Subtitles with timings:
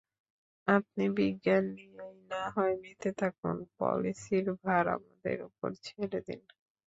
[0.67, 6.41] আপনি বিজ্ঞান নিয়েই না হয় মেতে থাকুন, পলিসির ভার আমাদের উপর ছেড়ে দিন!